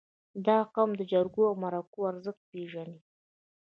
[0.45, 2.99] •دا قوم د جرګو او مرکو ارزښت پېژني.